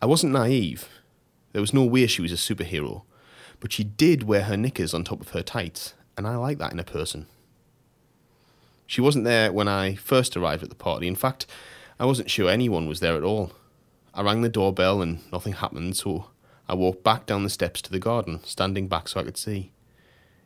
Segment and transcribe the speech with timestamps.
[0.00, 0.88] I wasn't naive.
[1.50, 3.02] There was no way she was a superhero,
[3.58, 6.72] but she did wear her knickers on top of her tights, and I like that
[6.72, 7.26] in a person.
[8.86, 11.08] She wasn't there when I first arrived at the party.
[11.08, 11.46] In fact,
[11.98, 13.50] I wasn't sure anyone was there at all.
[14.14, 16.26] I rang the doorbell and nothing happened, so
[16.68, 19.72] I walked back down the steps to the garden, standing back so I could see.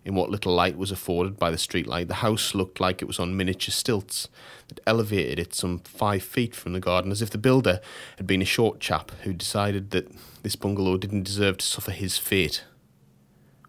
[0.05, 3.21] In what little light was afforded by the streetlight, the house looked like it was
[3.21, 4.29] on miniature stilts
[4.69, 7.81] that elevated it some five feet from the garden, as if the builder
[8.17, 10.11] had been a short chap who decided that
[10.43, 12.65] this bungalow didn't deserve to suffer his fate.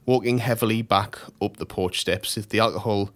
[0.05, 3.11] Walking heavily back up the porch steps, if the alcohol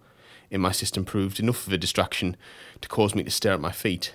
[0.50, 2.36] in my system proved enough of a distraction
[2.80, 4.14] to cause me to stare at my feet,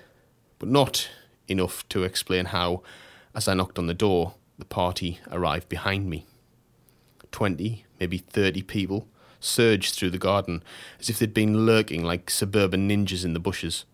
[0.59, 1.09] but not
[1.47, 2.81] enough to explain how,
[3.35, 6.25] as I knocked on the door, the party arrived behind me.
[7.31, 9.07] Twenty, maybe thirty people
[9.39, 10.63] surged through the garden
[10.99, 13.85] as if they'd been lurking like suburban ninjas in the bushes.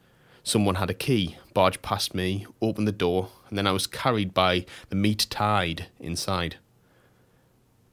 [0.44, 4.34] Someone had a key, barged past me, opened the door, and then I was carried
[4.34, 6.58] by the meat tide inside.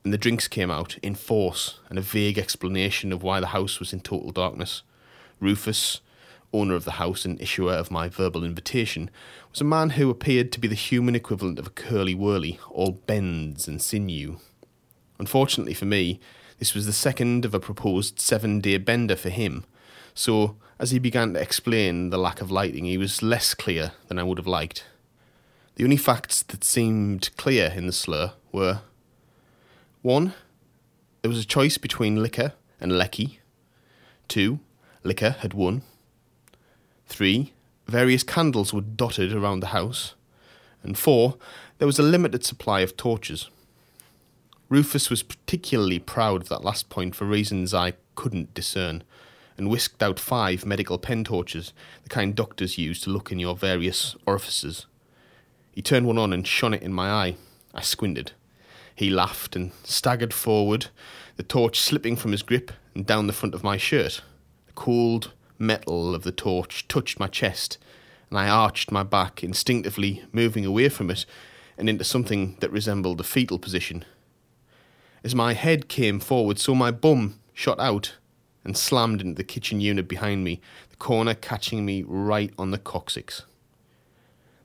[0.05, 3.81] And the drinks came out in force and a vague explanation of why the house
[3.81, 4.83] was in total darkness.
[5.41, 6.01] Rufus,
[6.53, 9.11] owner of the house and issuer of my verbal invitation,
[9.51, 12.93] was a man who appeared to be the human equivalent of a Curly Wurly, all
[12.93, 14.39] bends and sinew.
[15.19, 16.21] Unfortunately for me,
[16.59, 19.65] this was the second of a proposed seven day bender for him,
[20.15, 24.19] so as he began to explain the lack of lighting, he was less clear than
[24.19, 24.85] I would have liked.
[25.77, 28.81] The only facts that seemed clear in the slur were
[30.03, 30.33] 1.
[31.23, 33.41] There was a choice between liquor and lecky.
[34.29, 34.59] 2.
[35.03, 35.83] Liquor had won.
[37.07, 37.53] 3.
[37.87, 40.15] Various candles were dotted around the house.
[40.83, 41.37] And 4.
[41.79, 43.49] There was a limited supply of torches.
[44.69, 49.05] Rufus was particularly proud of that last point for reasons I couldn't discern,
[49.57, 51.73] and whisked out five medical pen torches,
[52.03, 54.87] the kind doctors use to look in your various orifices.
[55.71, 57.37] He turned one on and shone it in my eye.
[57.75, 58.33] I squinted.
[58.95, 60.87] He laughed and staggered forward,
[61.37, 64.23] the torch slipping from his grip and down the front of my shirt.
[64.67, 67.79] The cold metal of the torch touched my chest,
[68.31, 71.25] and I arched my back, instinctively moving away from it
[71.79, 74.05] and into something that resembled a fetal position.
[75.23, 78.17] As my head came forward, so my bum shot out
[78.65, 82.79] and slammed into the kitchen unit behind me, the corner catching me right on the
[82.79, 83.43] coccyx.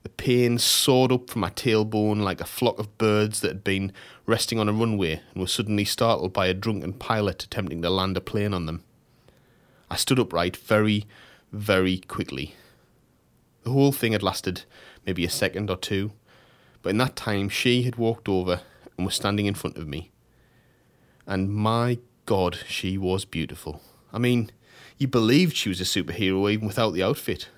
[0.04, 3.94] The pain soared up from my tailbone like a flock of birds that had been
[4.26, 8.18] resting on a runway and were suddenly startled by a drunken pilot attempting to land
[8.18, 8.84] a plane on them.
[9.92, 11.06] I stood upright very,
[11.52, 12.56] very quickly.
[13.64, 14.64] The whole thing had lasted
[15.06, 16.14] maybe a second or two,
[16.82, 18.62] but in that time she had walked over
[18.96, 20.10] and was standing in front of me.
[21.28, 23.82] And my God, she was beautiful.
[24.14, 24.52] I mean,
[24.98, 27.50] you believed she was a superhero even without the outfit.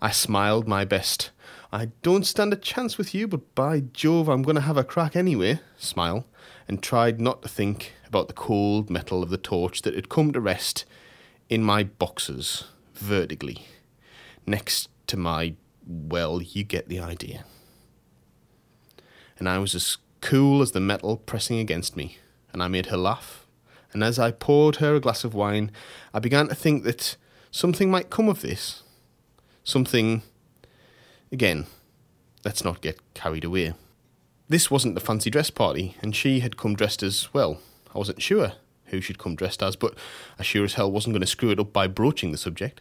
[0.00, 1.32] I smiled my best.
[1.70, 4.84] I don't stand a chance with you, but by Jove, I'm going to have a
[4.84, 6.24] crack anyway, smile,
[6.66, 10.32] and tried not to think about the cold metal of the torch that had come
[10.32, 10.86] to rest
[11.48, 12.64] in my boxes
[12.94, 13.66] vertically,
[14.46, 15.54] next to my,
[15.86, 17.44] well, you get the idea.
[19.38, 22.18] And I was as cool as the metal pressing against me,
[22.52, 23.46] and I made her laugh.
[23.92, 25.70] And as I poured her a glass of wine,
[26.12, 27.16] I began to think that
[27.50, 28.82] something might come of this.
[29.64, 30.22] Something.
[31.32, 31.66] Again,
[32.44, 33.74] let's not get carried away.
[34.48, 37.58] This wasn't the fancy dress party, and she had come dressed as, well,
[37.94, 38.52] I wasn't sure
[38.86, 39.94] who she'd come dressed as, but
[40.38, 42.80] I sure as hell wasn't going to screw it up by broaching the subject.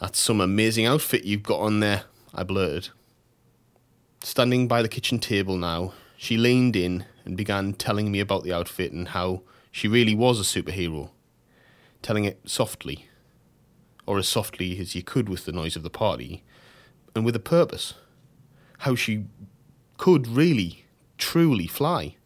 [0.00, 2.88] That's some amazing outfit you've got on there, I blurted.
[4.22, 8.52] Standing by the kitchen table now, she leaned in and began telling me about the
[8.52, 11.10] outfit and how she really was a superhero,
[12.02, 13.06] telling it softly,
[14.06, 16.42] or as softly as you could with the noise of the party,
[17.14, 17.94] and with a purpose.
[18.78, 19.26] How she
[19.96, 20.84] could really,
[21.18, 22.16] truly fly.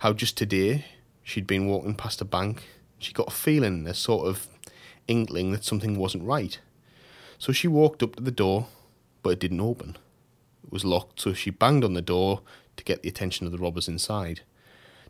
[0.00, 0.84] How just today
[1.26, 2.62] she'd been walking past a bank,
[3.00, 4.46] she got a feeling, a sort of
[5.08, 6.60] inkling that something wasn't right.
[7.36, 8.68] So she walked up to the door,
[9.24, 9.98] but it didn't open.
[10.64, 12.42] It was locked, so she banged on the door
[12.76, 14.42] to get the attention of the robbers inside.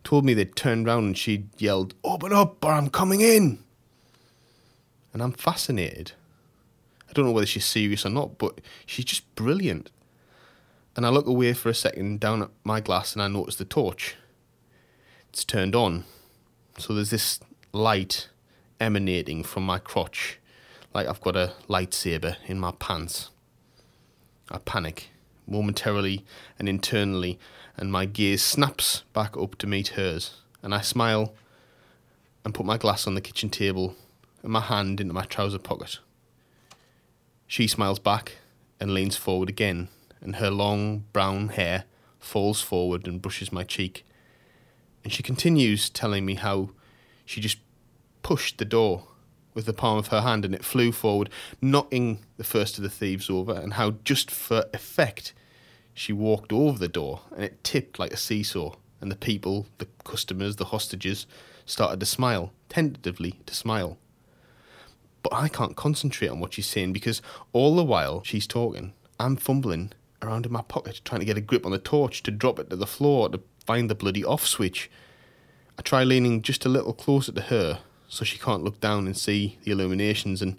[0.04, 3.58] Told me they'd turned round and she'd yelled, Open up or I'm coming in!
[5.12, 6.12] And I'm fascinated.
[7.10, 9.90] I don't know whether she's serious or not, but she's just brilliant.
[10.96, 13.66] And I look away for a second down at my glass and I notice the
[13.66, 14.16] torch.
[15.36, 16.04] It's turned on.
[16.78, 17.40] So there's this
[17.70, 18.30] light
[18.80, 20.38] emanating from my crotch,
[20.94, 23.28] like I've got a lightsaber in my pants.
[24.50, 25.10] I panic,
[25.46, 26.24] momentarily
[26.58, 27.38] and internally,
[27.76, 31.34] and my gaze snaps back up to meet hers, and I smile
[32.42, 33.94] and put my glass on the kitchen table
[34.42, 35.98] and my hand into my trouser pocket.
[37.46, 38.36] She smiles back
[38.80, 39.88] and leans forward again,
[40.22, 41.84] and her long brown hair
[42.18, 44.02] falls forward and brushes my cheek.
[45.06, 46.70] And she continues telling me how
[47.24, 47.58] she just
[48.22, 49.04] pushed the door
[49.54, 51.30] with the palm of her hand and it flew forward,
[51.62, 55.32] knocking the first of the thieves over, and how just for effect
[55.94, 59.86] she walked over the door and it tipped like a seesaw, and the people, the
[60.02, 61.28] customers, the hostages
[61.66, 63.98] started to smile, tentatively to smile.
[65.22, 67.22] But I can't concentrate on what she's saying because
[67.52, 69.92] all the while she's talking, I'm fumbling
[70.26, 72.70] around in my pocket trying to get a grip on the torch to drop it
[72.70, 74.90] to the floor to find the bloody off switch.
[75.78, 79.16] I try leaning just a little closer to her so she can't look down and
[79.16, 80.58] see the illuminations, and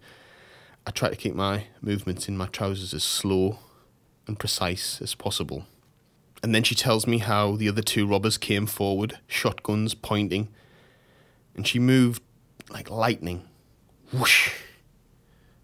[0.85, 3.59] I try to keep my movements in my trousers as slow
[4.27, 5.65] and precise as possible.
[6.43, 10.49] And then she tells me how the other two robbers came forward, shotguns pointing,
[11.55, 12.21] and she moved
[12.69, 13.47] like lightning.
[14.11, 14.51] Whoosh!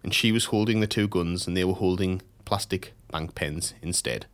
[0.02, 4.26] And she was holding the two guns, and they were holding plastic bank pens instead.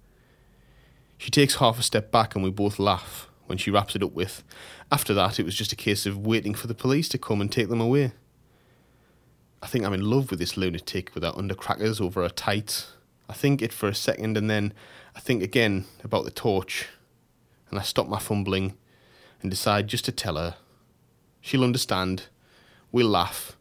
[1.19, 4.12] She takes half a step back, and we both laugh when she wraps it up
[4.12, 4.43] with,
[4.91, 7.53] After that, it was just a case of waiting for the police to come and
[7.53, 8.12] take them away.
[9.62, 12.93] I think I'm in love with this lunatic with her undercrackers over her tights.
[13.29, 14.73] I think it for a second, and then
[15.15, 16.88] I think again about the torch,
[17.69, 18.79] and I stop my fumbling
[19.43, 20.55] and decide just to tell her.
[21.43, 22.29] She'll understand,
[22.91, 23.59] we'll laugh,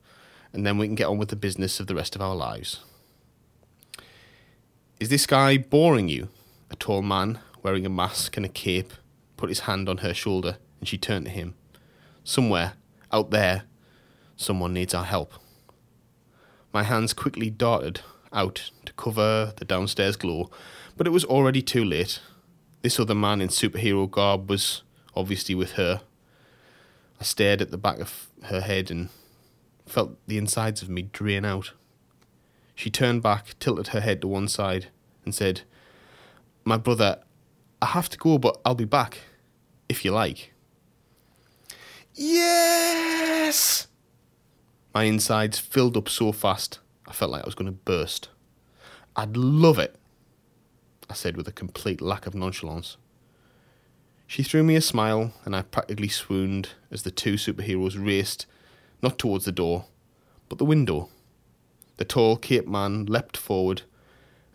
[0.53, 2.79] and then we can get on with the business of the rest of our lives.
[4.99, 6.27] Is this guy boring you?
[6.69, 8.91] A tall man wearing a mask and a cape
[9.37, 11.55] put his hand on her shoulder, and she turned to him.
[12.25, 12.73] Somewhere,
[13.09, 13.63] out there,
[14.35, 15.31] someone needs our help.
[16.73, 18.01] My hands quickly darted
[18.33, 20.51] out to cover the downstairs glow,
[20.97, 22.19] but it was already too late.
[22.81, 24.83] This other man in superhero garb was
[25.15, 26.01] obviously with her.
[27.21, 29.07] I stared at the back of her head and
[29.85, 31.71] felt the insides of me drain out.
[32.79, 34.87] She turned back, tilted her head to one side,
[35.25, 35.63] and said,
[36.63, 37.19] My brother,
[37.81, 39.17] I have to go, but I'll be back
[39.89, 40.53] if you like.
[42.15, 43.87] Yes!
[44.93, 48.29] My insides filled up so fast, I felt like I was going to burst.
[49.13, 49.97] I'd love it,
[51.09, 52.95] I said with a complete lack of nonchalance.
[54.25, 58.45] She threw me a smile, and I practically swooned as the two superheroes raced,
[59.03, 59.87] not towards the door,
[60.47, 61.09] but the window.
[61.99, 63.81] The tall Cape man leapt forward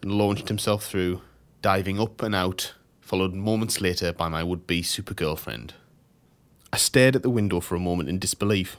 [0.00, 1.20] and launched himself through,
[1.60, 5.74] diving up and out followed moments later by my would be super girlfriend.
[6.72, 8.78] I stared at the window for a moment in disbelief.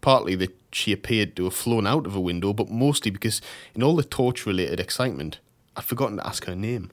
[0.00, 3.40] Partly that she appeared to have flown out of a window, but mostly because,
[3.72, 5.38] in all the torch related excitement,
[5.76, 6.90] I'd forgotten to ask her name.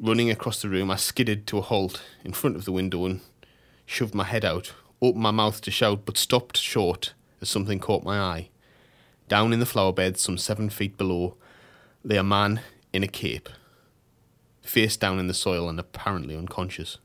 [0.00, 3.20] Running across the room, I skidded to a halt in front of the window and
[3.84, 4.72] shoved my head out,
[5.02, 7.12] opened my mouth to shout, but stopped short
[7.42, 8.48] as something caught my eye.
[9.32, 11.36] Down in the flower bed, some seven feet below,
[12.04, 12.60] lay a man
[12.92, 13.48] in a cape
[14.60, 16.98] face down in the soil and apparently unconscious.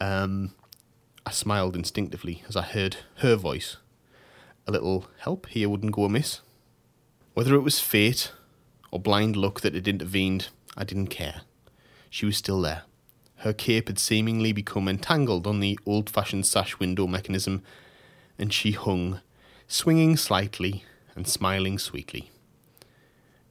[0.00, 0.54] Um,
[1.26, 3.76] I smiled instinctively as I heard her voice.
[4.66, 6.40] A little help here wouldn't go amiss.
[7.34, 8.32] Whether it was fate
[8.90, 10.48] or blind luck that had intervened,
[10.78, 11.42] I didn't care.
[12.08, 12.84] She was still there.
[13.40, 17.62] Her cape had seemingly become entangled on the old fashioned sash window mechanism,
[18.38, 19.20] and she hung,
[19.68, 20.84] swinging slightly
[21.14, 22.30] and smiling sweetly.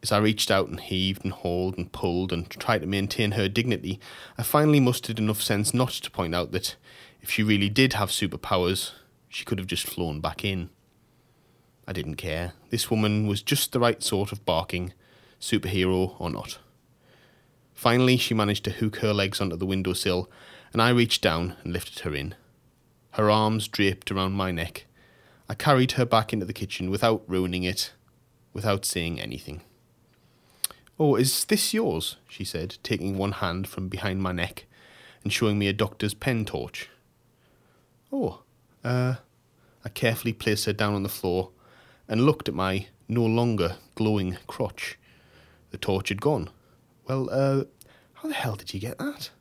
[0.01, 3.47] As I reached out and heaved and hauled and pulled and tried to maintain her
[3.47, 3.99] dignity,
[4.37, 6.75] I finally mustered enough sense not to point out that
[7.21, 8.91] if she really did have superpowers,
[9.29, 10.69] she could have just flown back in.
[11.87, 12.53] I didn't care.
[12.69, 14.93] This woman was just the right sort of barking,
[15.39, 16.59] superhero or not.
[17.73, 20.29] Finally, she managed to hook her legs onto the windowsill,
[20.73, 22.35] and I reached down and lifted her in.
[23.11, 24.85] Her arms draped around my neck.
[25.49, 27.93] I carried her back into the kitchen without ruining it,
[28.53, 29.61] without saying anything.
[30.99, 32.17] Oh, is this yours?
[32.27, 34.65] she said, taking one hand from behind my neck
[35.23, 36.89] and showing me a doctor's pen torch.
[38.11, 38.41] Oh,
[38.83, 39.15] uh,
[39.83, 41.49] I carefully placed her down on the floor
[42.07, 44.97] and looked at my no longer glowing crotch.
[45.71, 46.49] The torch had gone.
[47.07, 47.65] Well, uh,
[48.13, 49.31] how the hell did you get that?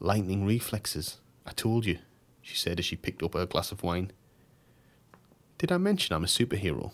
[0.00, 1.18] Lightning reflexes.
[1.46, 1.98] I told you,
[2.40, 4.10] she said as she picked up her glass of wine.
[5.58, 6.92] Did I mention I'm a superhero?